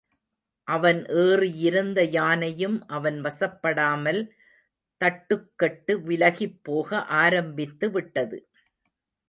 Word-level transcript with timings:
அவன் 0.67 0.99
ஏறியிருந்த 1.23 1.99
யானையும் 2.09 2.77
அவன் 2.87 3.19
வசப்படாமல் 3.21 4.21
தட்டுக்கெட்டு 5.01 5.95
விலகிப் 6.07 6.59
போக 6.63 6.89
ஆரம்பித்துவிட்டது. 7.23 8.39